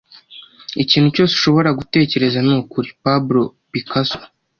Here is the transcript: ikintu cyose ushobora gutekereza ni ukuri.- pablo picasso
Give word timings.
ikintu 0.83 1.07
cyose 1.15 1.33
ushobora 1.35 1.69
gutekereza 1.79 2.39
ni 2.45 2.53
ukuri.- 2.59 2.89
pablo 3.03 3.41
picasso 3.71 4.19